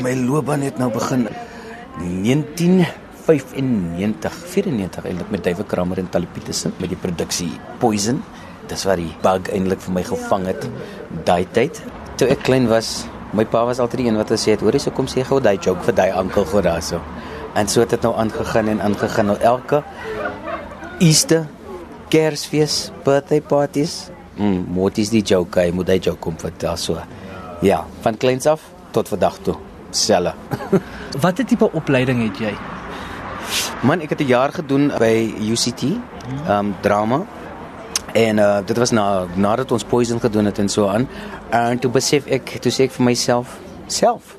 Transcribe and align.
my 0.00 0.14
loopbaan 0.16 0.64
het 0.64 0.78
nou 0.80 0.88
begin 0.92 1.26
1995, 1.98 4.32
94 4.54 5.04
eintlik 5.04 5.30
met 5.30 5.44
David 5.44 5.66
Kramer 5.68 5.98
en 5.98 6.08
Tali 6.08 6.26
Petersen 6.32 6.72
met 6.80 6.88
die 6.88 6.96
produksie 6.96 7.60
Poison. 7.82 8.22
Dis 8.70 8.84
waar 8.88 8.96
die 8.96 9.12
bug 9.24 9.50
eintlik 9.52 9.80
vir 9.84 9.92
my 9.92 10.02
gevang 10.06 10.46
het 10.48 10.68
daai 11.26 11.44
tyd. 11.52 11.82
Toe 12.16 12.28
ek 12.32 12.42
klein 12.46 12.68
was, 12.70 13.04
my 13.36 13.44
pa 13.44 13.66
was 13.68 13.78
altyd 13.82 13.98
die 14.04 14.08
een 14.08 14.16
wat 14.16 14.30
gesê 14.32 14.50
het, 14.56 14.62
"Hoorie, 14.64 14.80
so 14.80 14.90
kom 14.90 15.06
sê 15.06 15.24
gou 15.24 15.40
daai 15.40 15.58
joke 15.58 15.82
vir 15.84 15.94
daai 15.94 16.12
ankel 16.12 16.44
gou 16.44 16.62
daarso." 16.62 17.00
En 17.54 17.68
so 17.68 17.80
het 17.80 17.90
dit 17.90 18.02
nou 18.02 18.16
aangegaan 18.16 18.68
en 18.68 18.80
aangegaan. 18.80 19.26
Nou 19.26 19.38
elke 19.38 19.82
Easter, 20.98 21.46
Kersfees, 22.08 22.90
birthday 23.04 23.40
parties, 23.40 24.10
mm, 24.36 24.64
Moties 24.68 25.10
die 25.10 25.22
joke, 25.22 25.60
hy 25.60 25.70
moet 25.70 25.88
hy 25.88 25.98
joke 25.98 26.18
kom 26.18 26.38
vertel 26.38 26.76
so. 26.76 26.98
Ja, 27.60 27.86
van 28.00 28.16
kleins 28.16 28.46
af 28.46 28.60
tot 28.90 29.08
vandag 29.08 29.38
toe. 29.42 29.56
Selle. 29.92 30.34
Watter 31.22 31.44
tipe 31.44 31.68
opleiding 31.72 32.22
het 32.24 32.40
jy? 32.40 32.52
Man, 33.82 34.00
ek 34.00 34.14
het 34.14 34.20
'n 34.20 34.26
jaar 34.26 34.52
gedoen 34.52 34.92
by 34.98 35.34
UCT, 35.40 35.82
ehm 35.82 36.50
um, 36.50 36.74
drama. 36.80 37.22
En 38.12 38.38
uh 38.38 38.58
dit 38.64 38.76
was 38.76 38.90
na 38.90 39.24
nadat 39.34 39.72
ons 39.72 39.84
poison 39.84 40.20
gedoen 40.20 40.44
het 40.44 40.58
en 40.58 40.68
so 40.68 40.88
aan. 40.88 41.08
En 41.50 41.78
toe 41.78 41.90
besef 41.90 42.26
ek, 42.26 42.56
toe 42.60 42.72
sê 42.72 42.84
ek 42.84 42.92
vir 42.92 43.04
myself, 43.04 43.58
self. 43.86 44.36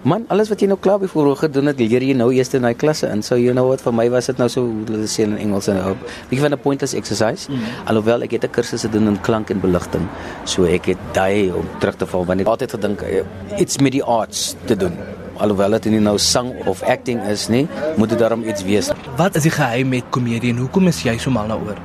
Man, 0.00 0.22
alles 0.32 0.48
wat 0.48 0.62
jy 0.64 0.66
nou 0.70 0.78
klaar 0.80 0.96
byvoorbeeld 0.96 1.38
gedoen 1.42 1.68
het, 1.68 1.80
leer 1.82 2.00
jy 2.00 2.14
nou 2.16 2.30
eers 2.32 2.54
in 2.56 2.64
daai 2.64 2.76
klasse 2.80 3.10
in. 3.12 3.20
So 3.20 3.36
you 3.36 3.52
know 3.52 3.66
what 3.68 3.82
vir 3.84 3.92
my 3.92 4.06
was 4.08 4.30
dit 4.30 4.38
nou 4.40 4.46
so 4.48 4.62
hulle 4.64 5.08
sê 5.12 5.26
in 5.26 5.34
Engels 5.36 5.68
en 5.68 5.76
op. 5.90 6.06
Bietjie 6.30 6.40
van 6.40 6.56
'n 6.56 6.58
pointless 6.62 6.94
exercise. 6.96 7.52
Mm. 7.52 7.60
Alhoewel 7.84 8.24
ek 8.24 8.32
het 8.32 8.44
'n 8.44 8.50
kursus 8.50 8.80
gedoen 8.80 9.08
in 9.08 9.20
klank 9.20 9.50
en 9.50 9.60
beligting. 9.60 10.08
So 10.44 10.64
ek 10.64 10.86
het 10.86 10.98
daai 11.12 11.52
om 11.52 11.68
terug 11.80 11.96
te 11.96 12.06
val 12.06 12.24
want 12.24 12.40
ek 12.40 12.46
het 12.46 12.48
altyd 12.48 12.70
gedink 12.70 13.02
eh, 13.02 13.60
iets 13.60 13.76
met 13.78 13.92
die 13.92 14.02
arts 14.02 14.56
te 14.64 14.76
doen. 14.76 14.96
Alhoewel 15.36 15.70
dit 15.70 15.84
nie 15.84 16.00
nou 16.00 16.18
sang 16.18 16.54
of 16.66 16.82
acting 16.82 17.20
is 17.28 17.48
nie, 17.48 17.68
moet 17.96 18.08
dit 18.08 18.18
daarom 18.18 18.42
iets 18.42 18.62
wees. 18.62 18.90
Wat 19.16 19.36
is 19.36 19.42
die 19.42 19.52
geheim 19.52 19.88
met 19.88 20.04
komedie 20.10 20.50
en 20.50 20.56
hoekom 20.56 20.86
is 20.86 21.02
jy 21.02 21.18
so 21.18 21.30
mal 21.30 21.48
daaroor? 21.48 21.76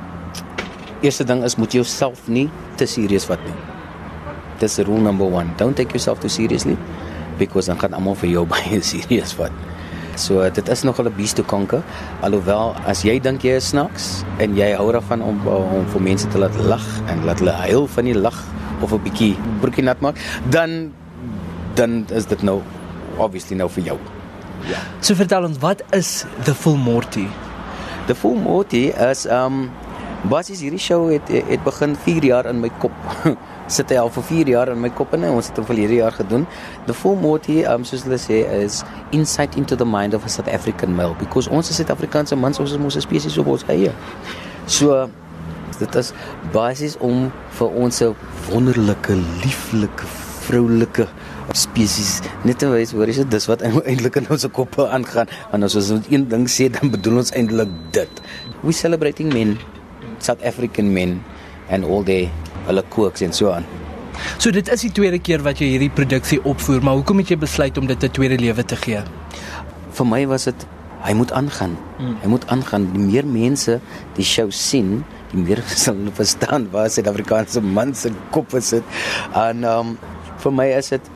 Eerste 1.02 1.24
ding 1.24 1.44
is 1.44 1.56
moet 1.56 1.72
jy 1.72 1.80
jouself 1.80 2.28
nie 2.28 2.48
te 2.76 2.86
serieus 2.86 3.24
vat 3.24 3.44
nie. 3.44 3.54
Dis 4.58 4.78
rule 4.78 5.00
number 5.00 5.26
1. 5.26 5.52
Don't 5.56 5.76
take 5.76 5.90
yourself 5.90 6.18
too 6.18 6.28
seriously 6.28 6.78
because 7.38 7.66
dan 7.66 7.78
gaan 7.78 7.94
almal 7.94 8.14
vir 8.14 8.30
jou 8.30 8.46
baie 8.54 8.82
serieus 8.82 9.34
vat. 9.38 9.52
So 10.16 10.40
dit 10.50 10.68
is 10.68 10.82
nog 10.82 10.98
'n 10.98 11.12
beast 11.16 11.36
to 11.36 11.42
conquer. 11.42 11.82
Alhoewel 12.20 12.74
as 12.86 13.02
jy 13.02 13.20
dink 13.20 13.42
jy 13.42 13.56
is 13.56 13.68
snaaks 13.68 14.24
en 14.38 14.56
jy 14.56 14.72
hou 14.74 14.92
daarvan 14.92 15.22
om 15.22 15.46
om 15.46 15.86
vir 15.86 16.02
mense 16.02 16.28
te 16.28 16.38
laat 16.38 16.56
lag 16.56 16.86
en 17.08 17.24
laat 17.24 17.38
hulle 17.38 17.52
huil 17.52 17.86
van 17.86 18.04
die 18.04 18.14
lag 18.14 18.44
of 18.80 18.92
'n 18.92 19.02
bietjie 19.02 19.36
broekie 19.60 19.84
nat 19.84 20.00
maak, 20.00 20.16
dan 20.50 20.92
dan 21.74 22.06
is 22.10 22.26
dit 22.26 22.42
nou 22.42 22.62
obviously 23.18 23.56
nou 23.56 23.68
vir 23.68 23.84
jou. 23.84 23.98
Ja. 24.66 24.78
So 25.00 25.14
vertel 25.14 25.44
ons, 25.44 25.58
wat 25.58 25.82
is 25.90 26.24
The 26.44 26.54
Full 26.54 26.76
Morty? 26.76 27.26
The 28.06 28.14
Full 28.14 28.38
Morty 28.40 28.86
is 29.10 29.26
um 29.26 29.70
basies 30.22 30.60
hierdie 30.60 30.80
show 30.80 31.12
het 31.12 31.28
het 31.28 31.62
begin 31.64 31.96
4 31.96 32.24
jaar 32.24 32.46
in 32.46 32.60
my 32.60 32.70
kop. 32.78 32.92
sit 33.68 33.90
hy 33.90 33.98
al 34.00 34.10
vir 34.14 34.26
4 34.30 34.52
jaar 34.54 34.72
in 34.72 34.80
my 34.80 34.90
kop 34.90 35.14
en 35.16 35.24
ons 35.30 35.50
het 35.50 35.56
hom 35.58 35.66
verlede 35.68 36.00
jaar 36.00 36.14
gedoen. 36.14 36.46
The 36.86 36.94
Full 36.94 37.16
Morty 37.22 37.62
um 37.66 37.84
soos 37.84 38.06
hulle 38.06 38.18
sê 38.22 38.42
is 38.62 38.82
insight 39.12 39.56
into 39.56 39.76
the 39.76 39.86
mind 39.86 40.14
of 40.14 40.24
a 40.24 40.28
South 40.28 40.48
African 40.48 40.94
male 40.96 41.14
because 41.18 41.48
ons 41.48 41.70
is 41.70 41.80
Suid-Afrikaanse 41.80 42.38
mans, 42.38 42.60
ons 42.60 42.72
is 42.72 42.78
mos 42.78 42.96
'n 42.96 43.00
spesies 43.00 43.38
op 43.38 43.46
ons 43.46 43.64
eie. 43.68 43.92
So 44.66 45.08
dit 45.78 45.94
is 45.96 46.12
basies 46.52 46.96
om 47.00 47.32
vir 47.58 47.68
ons 47.68 48.02
'n 48.02 48.14
wonderlike, 48.50 49.12
lieflike, 49.44 50.04
vroulike 50.46 51.08
spesies 51.54 52.20
net 52.46 52.58
te 52.58 52.68
wys 52.70 52.92
hoor 52.96 53.10
jy 53.10 53.24
dis 53.30 53.46
wat 53.50 53.62
eintlik 53.62 54.18
in 54.20 54.26
ons 54.34 54.46
koppe 54.56 54.86
aangaan 54.88 55.30
want 55.52 55.68
as 55.68 55.76
ons 55.78 56.08
een 56.10 56.26
ding 56.32 56.46
sê 56.50 56.68
dan 56.72 56.90
bedoel 56.90 57.22
ons 57.22 57.32
eintlik 57.38 57.70
dit 57.94 58.22
we 58.64 58.74
celebrating 58.74 59.32
men 59.32 59.56
South 60.18 60.42
African 60.42 60.92
men 60.96 61.20
and 61.70 61.84
all 61.84 62.02
their 62.02 62.30
hulle 62.66 62.84
kooks 62.94 63.22
en 63.26 63.32
so 63.32 63.50
aan 63.50 63.66
So 64.40 64.48
dit 64.50 64.68
is 64.72 64.80
die 64.80 64.92
tweede 64.96 65.18
keer 65.20 65.42
wat 65.44 65.60
jy 65.60 65.74
hierdie 65.74 65.92
produksie 65.92 66.40
opvoer 66.44 66.82
maar 66.82 66.96
hoekom 67.00 67.20
het 67.20 67.34
jy 67.34 67.38
besluit 67.40 67.78
om 67.78 67.86
dit 67.86 68.04
'n 68.04 68.10
tweede 68.10 68.38
lewe 68.40 68.64
te 68.64 68.76
gee 68.76 69.02
Vir 69.96 70.06
my 70.06 70.26
was 70.26 70.44
dit 70.44 70.66
hy 71.06 71.12
moet 71.12 71.32
aangaan 71.32 71.76
hmm. 71.98 72.16
hy 72.22 72.28
moet 72.28 72.46
aangaan 72.48 72.92
die 72.92 73.02
meer 73.02 73.26
mense 73.26 73.80
die 74.16 74.24
show 74.24 74.50
sien 74.50 75.04
die 75.32 75.42
meer 75.42 75.62
sal 75.84 75.94
hulle 75.94 76.12
verstaan 76.12 76.68
waar 76.72 76.90
Suid-Afrikaanse 76.90 77.60
mans 77.60 78.00
se 78.00 78.10
koppe 78.30 78.60
sit 78.60 78.84
en 79.34 79.64
um, 79.64 79.98
vir 80.42 80.52
my 80.52 80.66
is 80.78 80.88
dit 80.88 81.10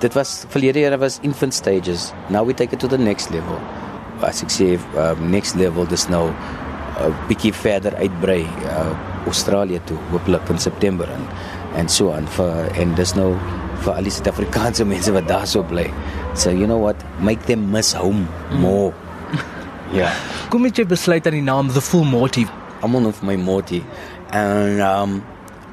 dit 0.00 0.14
was 0.16 0.44
verlede 0.48 0.80
jaar 0.80 0.98
was 0.98 1.18
infant 1.22 1.54
stages. 1.54 2.12
Now 2.28 2.46
we 2.46 2.54
take 2.54 2.72
it 2.72 2.80
to 2.80 2.88
the 2.88 2.98
next 2.98 3.30
level. 3.30 3.60
As 4.20 4.42
ek 4.44 4.52
sê, 4.52 4.68
um, 4.96 5.30
next 5.32 5.56
level 5.60 5.86
dis 5.88 6.08
nou 6.08 6.28
'n 6.28 6.34
uh, 7.00 7.12
bietjie 7.28 7.52
verder 7.52 7.96
uitbrei 7.96 8.44
uh, 8.68 8.92
Australië 9.26 9.80
toe, 9.84 9.96
hopelik 10.10 10.48
in 10.48 10.58
September 10.58 11.08
en 11.10 11.26
en 11.78 11.88
so 11.88 12.10
aan 12.10 12.26
vir 12.34 12.70
en 12.82 12.94
dis 12.98 13.12
nou 13.14 13.28
vir 13.84 13.92
al 13.94 14.08
die 14.08 14.12
Suid-Afrikaanse 14.12 14.84
mense 14.92 15.12
wat 15.14 15.28
daar 15.28 15.46
so 15.46 15.62
bly. 15.62 15.86
So 16.34 16.50
you 16.50 16.66
know 16.66 16.78
what, 16.82 16.96
make 17.20 17.46
them 17.46 17.70
miss 17.70 17.92
home 17.94 18.26
more. 18.58 18.92
Ja. 19.90 20.04
yeah. 20.06 20.18
Kom 20.50 20.66
jy 20.66 20.86
besluit 20.86 21.26
aan 21.26 21.38
die 21.38 21.46
naam 21.46 21.70
The 21.74 21.82
Full 21.82 22.04
Morty? 22.06 22.46
Almal 22.82 23.06
noem 23.06 23.24
my 23.26 23.36
Morty. 23.36 23.82
En 24.34 24.80
um 24.86 25.20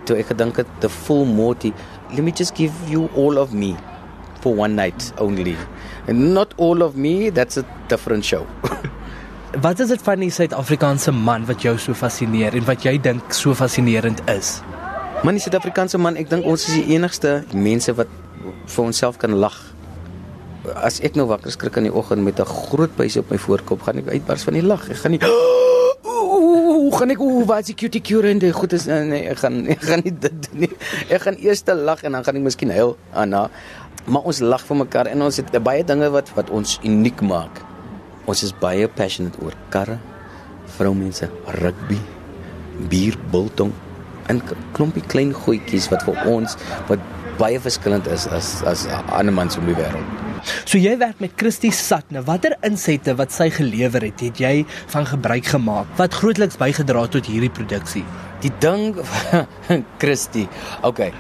toe 0.07 0.17
ek 0.21 0.31
gedink 0.31 0.61
het 0.61 0.69
The 0.81 0.89
Full 0.89 1.25
Morty, 1.25 1.73
let 2.13 2.23
me 2.23 2.31
just 2.31 2.55
give 2.55 2.73
you 2.89 3.09
all 3.15 3.37
of 3.41 3.53
me 3.53 3.75
for 4.41 4.55
one 4.55 4.75
night 4.75 5.11
only. 5.17 5.57
And 6.07 6.33
not 6.33 6.53
all 6.57 6.81
of 6.81 6.95
me, 6.95 7.29
that's 7.29 7.57
a 7.57 7.65
different 7.87 8.25
show. 8.25 8.45
wat 9.55 9.79
is 9.79 9.87
dit 9.87 10.01
van 10.03 10.19
die 10.19 10.29
Suid-Afrikaanse 10.33 11.11
man 11.15 11.45
wat 11.47 11.63
jou 11.63 11.77
so 11.79 11.95
fascineer 11.95 12.55
en 12.57 12.65
wat 12.67 12.83
jy 12.83 12.97
dink 12.99 13.33
so 13.33 13.55
fascinerend 13.55 14.19
is? 14.31 14.57
Man, 15.23 15.37
die 15.37 15.43
Suid-Afrikaanse 15.43 15.99
man, 16.01 16.19
ek 16.19 16.29
dink 16.29 16.45
ons 16.45 16.67
is 16.67 16.75
die 16.81 16.95
enigste 16.97 17.41
mense 17.55 17.95
wat 17.97 18.11
vir 18.67 18.83
onsself 18.83 19.17
kan 19.21 19.33
lag. 19.39 19.55
As 20.75 20.99
ek 20.99 21.15
nou 21.15 21.25
wakker 21.31 21.53
skrik 21.55 21.79
in 21.79 21.87
die 21.87 21.93
oggend 21.95 22.23
met 22.27 22.39
'n 22.39 22.45
groot 22.45 22.93
buis 22.95 23.17
op 23.17 23.31
my 23.31 23.37
voorkop, 23.37 23.81
gaan 23.81 24.03
ek 24.03 24.11
uitbars 24.19 24.43
van 24.43 24.53
die 24.53 24.65
lag. 24.65 24.89
Ek 24.89 24.97
gaan 24.97 25.11
nie 25.11 25.21
Ooh, 26.27 26.93
gaan 26.93 27.09
ek 27.09 27.19
ooh, 27.19 27.45
wat 27.47 27.59
is 27.59 27.65
die 27.73 27.75
cutie 27.75 28.01
cure 28.01 28.29
en 28.29 28.39
die 28.39 28.51
goed 28.51 28.73
is 28.73 28.85
nee, 28.85 29.29
ek 29.29 29.37
gaan 29.37 29.65
ek 29.67 29.81
gaan 29.81 30.01
nie 30.03 30.13
dit 30.13 30.35
doen 30.43 30.59
nie. 30.59 30.71
Ek 31.09 31.21
gaan 31.21 31.35
eers 31.39 31.61
te 31.61 31.73
lag 31.73 32.03
en 32.03 32.11
dan 32.11 32.23
gaan 32.23 32.35
ek 32.35 32.43
miskien 32.43 32.69
huil 32.69 32.97
aan 33.13 33.29
na 33.29 33.49
maar 34.05 34.23
ons 34.23 34.39
lag 34.39 34.63
vir 34.63 34.77
mekaar 34.77 35.07
en 35.07 35.21
ons 35.21 35.35
het 35.35 35.63
baie 35.63 35.83
dinge 35.83 36.09
wat 36.09 36.31
wat 36.35 36.49
ons 36.49 36.79
uniek 36.83 37.21
maak. 37.21 37.66
Ons 38.27 38.43
is 38.43 38.51
baie 38.51 38.88
passionate 38.91 39.39
oor 39.39 39.55
karre, 39.71 39.95
vroumense, 40.75 41.29
rugby, 41.61 41.99
bier, 42.91 43.15
biltong 43.31 43.71
en 44.27 44.41
klompie 44.75 45.03
klein 45.07 45.31
goedjies 45.31 45.88
wat 45.93 46.03
vir 46.03 46.19
ons 46.27 46.57
wat 46.89 47.03
baie 47.39 47.59
verskillend 47.63 48.09
is 48.11 48.25
as 48.35 48.49
as 48.67 48.83
ander 49.15 49.31
mans 49.31 49.55
op 49.55 49.63
die 49.69 49.77
wêreld. 49.77 50.23
So 50.67 50.75
jy 50.75 50.97
werk 50.99 51.21
met 51.23 51.38
Christie 51.39 51.71
Satne. 51.71 52.21
Watter 52.27 52.57
insette 52.67 53.15
wat 53.19 53.31
sy 53.35 53.47
gelewer 53.53 54.03
het, 54.09 54.21
het 54.21 54.41
jy 54.44 54.53
van 54.94 55.07
gebruik 55.07 55.47
gemaak? 55.55 55.89
Wat 55.99 56.19
grootliks 56.19 56.59
bygedra 56.59 57.07
het 57.07 57.15
tot 57.15 57.31
hierdie 57.31 57.53
produksie? 57.53 58.03
Die 58.41 58.51
ding 58.61 58.95
Christie. 60.01 60.47
Okay. 60.85 61.11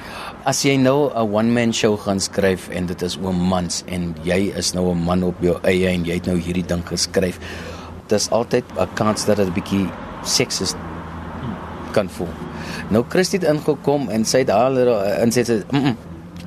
As 0.47 0.63
jy 0.63 0.77
nou 0.77 1.09
'n 1.09 1.33
one 1.33 1.51
man 1.51 1.73
show 1.73 1.97
gaan 1.97 2.19
skryf 2.19 2.69
en 2.69 2.85
dit 2.87 3.01
is 3.01 3.17
oor 3.17 3.33
mans 3.33 3.83
en 3.87 4.15
jy 4.23 4.53
is 4.55 4.73
nou 4.73 4.93
'n 4.93 5.03
man 5.03 5.23
op 5.23 5.41
jou 5.41 5.57
eie 5.63 5.87
en 5.89 6.05
jy 6.05 6.13
het 6.13 6.27
nou 6.27 6.37
hierdie 6.37 6.65
ding 6.65 6.83
geskryf, 6.87 7.39
dis 8.07 8.29
altyd 8.31 8.63
'n 8.77 8.87
kans 8.93 9.25
dat 9.25 9.37
dit 9.37 9.47
'n 9.47 9.53
bietjie 9.53 9.89
seksis 10.23 10.75
kan 11.91 12.09
voel. 12.09 12.33
Nou 12.89 13.03
Christie 13.09 13.39
het 13.39 13.49
ingekom 13.49 14.09
en 14.09 14.25
sy 14.25 14.39
het 14.45 14.49
haar 14.49 14.77
insette 15.23 15.63
mm 15.71 15.83
-mm, 15.83 15.95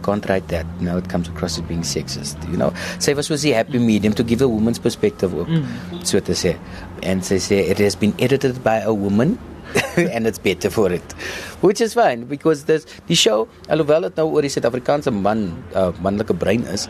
can't 0.03 0.25
write 0.27 0.47
that. 0.49 0.67
Now 0.81 0.99
it 0.99 1.09
comes 1.09 1.29
across 1.29 1.59
as 1.59 1.67
being 1.67 1.85
sexist. 1.85 2.37
You 2.49 2.57
know, 2.57 2.73
say 2.99 3.15
was 3.15 3.29
was 3.29 3.43
the 3.43 3.53
happy 3.53 3.79
medium 3.79 4.13
to 4.15 4.25
give 4.25 4.43
a 4.43 4.49
woman's 4.49 4.79
perspective 4.79 5.35
ook. 5.37 5.49
Mm. 5.49 5.65
So 6.03 6.21
to 6.21 6.35
say, 6.35 6.57
and 7.03 7.25
say 7.25 7.39
say 7.39 7.61
it 7.71 7.79
has 7.79 7.97
been 7.97 8.15
edited 8.19 8.63
by 8.63 8.81
a 8.85 8.93
woman. 8.93 9.39
and 10.15 10.27
it's 10.27 10.39
better 10.39 10.71
for 10.71 10.91
it 10.93 11.17
which 11.61 11.81
is 11.81 11.95
fine 11.95 12.25
because 12.25 12.65
there's 12.65 12.87
die 13.09 13.19
show 13.19 13.49
alhoewel 13.69 14.09
dit 14.09 14.21
nou 14.21 14.29
oor 14.35 14.47
die 14.47 14.53
Suid-Afrikaanse 14.53 15.13
man 15.15 15.51
uh, 15.75 15.91
manlike 16.05 16.37
brein 16.45 16.65
is 16.75 16.89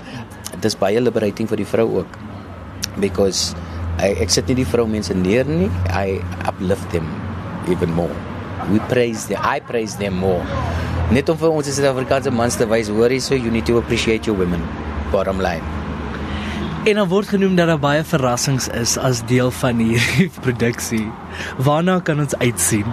dis 0.59 0.77
baie 0.77 1.01
liberating 1.01 1.49
vir 1.51 1.63
die 1.63 1.69
vrou 1.69 1.89
ook. 2.03 2.19
Because 3.01 3.55
I 4.01 4.13
ek 4.25 4.33
sit 4.33 4.49
nie 4.51 4.61
die 4.63 4.69
vrou 4.69 4.87
mense 4.91 5.15
neer 5.15 5.49
nie 5.49 5.71
I 5.89 6.21
uplift 6.49 6.91
them 6.95 7.09
even 7.71 7.93
more. 7.97 8.15
We 8.73 8.81
praise 8.93 9.27
them 9.31 9.43
I 9.45 9.61
praise 9.61 9.97
them 10.01 10.21
more. 10.21 10.45
Net 11.15 11.31
om 11.33 11.39
vir 11.39 11.51
ons 11.51 11.71
Suid-Afrikaanse 11.71 12.33
mans 12.35 12.59
te 12.59 12.69
wys 12.71 12.93
hoor 12.93 13.13
hier 13.13 13.25
so 13.25 13.39
you 13.39 13.51
need 13.51 13.69
to 13.71 13.79
appreciate 13.83 14.27
your 14.29 14.39
women. 14.39 14.65
Bottom 15.11 15.41
line 15.43 15.80
En 16.85 16.95
dan 16.95 17.09
word 17.09 17.29
genoem 17.29 17.57
dat 17.57 17.67
daar 17.69 17.79
baie 17.79 18.05
verrassings 18.05 18.69
is 18.69 18.95
as 18.99 19.21
deel 19.29 19.51
van 19.51 19.77
hierdie 19.85 20.31
produksie. 20.45 21.05
Waarna 21.61 21.99
kan 22.01 22.23
ons 22.25 22.33
uitsien? 22.41 22.89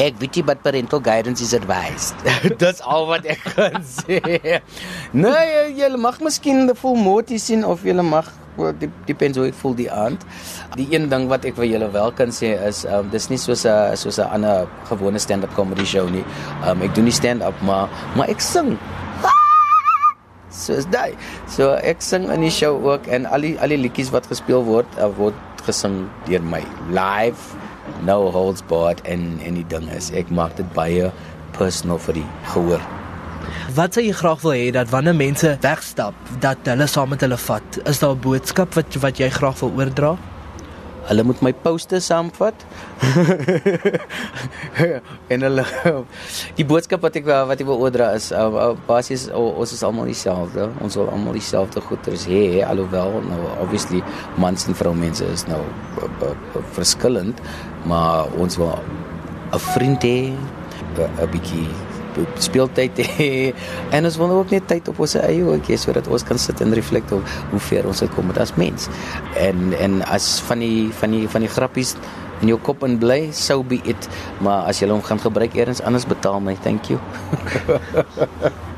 Ek 0.00 0.18
weet 0.20 0.36
jy 0.36 0.42
but 0.44 0.60
parental 0.60 1.00
guidance 1.00 1.40
is 1.40 1.54
advised. 1.56 2.20
Dis 2.60 2.82
al 2.84 3.08
wat 3.08 3.24
ek 3.32 3.40
kan 3.56 3.80
sê. 3.96 4.20
Nee, 5.16 5.64
jy 5.72 5.88
mag 5.96 6.20
miskien 6.20 6.68
die 6.68 6.76
full 6.76 7.00
motie 7.00 7.40
sien 7.40 7.64
of 7.64 7.80
jy 7.88 7.96
mag 8.04 8.28
dit 8.76 8.92
depends 9.08 9.40
hoe 9.40 9.48
ek 9.48 9.56
voel 9.56 9.78
die 9.78 9.88
aand. 9.88 10.20
Die 10.76 10.90
een 10.92 11.08
ding 11.08 11.30
wat 11.32 11.48
ek 11.48 11.56
vir 11.56 11.70
julle 11.70 11.88
wel 11.96 12.12
kan 12.12 12.28
sê 12.28 12.52
is 12.68 12.84
um 12.84 13.08
dis 13.08 13.30
nie 13.32 13.40
soos 13.40 13.64
'n 13.64 13.96
soos 13.96 14.20
'n 14.20 14.28
ander 14.36 14.68
gewone 14.92 15.18
stand-up 15.18 15.56
comedy 15.56 15.88
show 15.88 16.04
nie. 16.12 16.24
Um 16.68 16.82
ek 16.84 16.92
doen 16.94 17.08
nie 17.08 17.16
stand-up 17.22 17.56
maar 17.64 17.88
maar 18.16 18.28
ek 18.28 18.40
sing. 18.40 18.76
Soos 20.60 20.88
daai. 20.92 21.16
So 21.48 21.72
ek 21.92 22.04
sing 22.04 22.28
in 22.34 22.44
die 22.44 22.52
show 22.52 22.74
ook 22.84 23.08
en 23.08 23.26
al 23.26 23.46
die 23.46 23.56
al 23.60 23.72
die 23.72 23.80
liedjies 23.80 24.12
wat 24.14 24.28
gespeel 24.30 24.64
word, 24.68 24.98
uh, 25.00 25.08
word 25.20 25.38
gesing 25.66 26.02
deur 26.28 26.44
my 26.44 26.62
live 26.94 27.56
no 28.06 28.30
holds 28.30 28.62
barred 28.70 29.02
en 29.04 29.38
en 29.44 29.58
die 29.60 29.66
ding 29.72 29.88
is 29.96 30.10
ek 30.16 30.32
maak 30.40 30.56
dit 30.60 30.72
baie 30.76 31.10
personal 31.56 32.00
vir 32.06 32.20
die 32.20 32.28
gehoor. 32.54 32.82
Wat 33.74 33.94
sou 33.94 34.02
jy 34.04 34.12
graag 34.16 34.42
wil 34.44 34.54
hê 34.56 34.66
dat 34.74 34.90
wanneer 34.92 35.16
mense 35.16 35.54
wegstap, 35.62 36.16
dat 36.44 36.68
hulle 36.70 36.86
saam 36.90 37.12
met 37.14 37.24
hulle 37.24 37.38
vat? 37.40 37.80
Is 37.90 38.02
daar 38.02 38.14
'n 38.14 38.20
boodskap 38.26 38.74
wat 38.74 39.00
wat 39.04 39.18
jy 39.18 39.30
graag 39.30 39.60
wil 39.60 39.72
oordra? 39.78 40.16
Hulle 41.10 41.24
moet 41.26 41.40
my 41.42 41.50
poste 41.64 41.98
saamvat. 41.98 42.62
en 45.32 45.46
hulle 45.46 45.64
die 46.58 46.66
boodskap 46.68 47.02
wat 47.02 47.18
ek 47.18 47.26
wat 47.26 47.58
ek 47.58 47.66
wil 47.66 47.82
oordra 47.82 48.12
is 48.18 48.28
uh, 48.30 48.46
uh, 48.46 48.70
basies 48.86 49.26
uh, 49.30 49.40
ons 49.40 49.74
is 49.74 49.82
almal 49.86 50.06
dieselfde. 50.10 50.68
Ons 50.84 51.00
wil 51.00 51.10
almal 51.10 51.34
dieselfde 51.34 51.82
goeders 51.88 52.28
hê, 52.30 52.62
alhoewel 52.66 53.18
nou 53.26 53.42
obviously 53.58 54.04
mans 54.38 54.68
en 54.70 54.78
vroumense 54.78 55.26
is 55.34 55.46
nou 55.50 55.62
uh, 55.98 56.30
uh, 56.30 56.62
verskillend, 56.78 57.42
maar 57.90 58.30
ons 58.38 58.60
wil 58.62 58.78
'n 59.50 59.64
vriend 59.74 60.06
hê, 60.06 60.18
'n 60.94 61.30
bietjie 61.34 61.89
speeltyd 62.38 63.02
hê 63.18 63.52
en 63.90 64.08
ons 64.08 64.18
wil 64.20 64.34
ook 64.38 64.54
net 64.54 64.66
tyd 64.70 64.88
op 64.92 65.00
ons 65.00 65.16
eie 65.20 65.44
ookie 65.44 65.78
sodat 65.80 66.08
ons 66.08 66.24
kan 66.26 66.38
sit 66.38 66.60
en 66.64 66.74
reflekteer 66.76 67.22
hoe 67.50 67.62
ver 67.70 67.88
ons 67.90 68.02
het 68.04 68.14
kom 68.14 68.32
as 68.40 68.54
mens. 68.56 68.88
En 69.36 69.74
en 69.78 70.00
as 70.06 70.38
van 70.48 70.64
die 70.64 70.88
van 71.02 71.16
die 71.16 71.28
van 71.28 71.46
die 71.46 71.52
grappies 71.52 71.96
in 72.40 72.48
jou 72.48 72.58
kop 72.64 72.84
en 72.86 72.96
bly, 73.00 73.20
so 73.36 73.62
be 73.62 73.80
it. 73.84 74.08
Maar 74.40 74.70
as 74.70 74.80
jy 74.80 74.88
hom 74.88 75.04
gaan 75.04 75.20
gebruik 75.20 75.56
eers 75.58 75.84
anders 75.84 76.08
betaal 76.08 76.40
my, 76.40 76.56
thank 76.64 76.88
you. 76.88 77.00